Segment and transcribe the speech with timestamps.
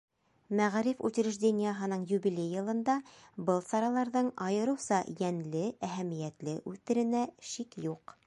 [0.59, 2.95] Мәғариф учреждениеһының юбилей йылында
[3.49, 8.17] был сараларҙың айырыуса йәнле, әһәмиәтле үтеренә шик юҡ.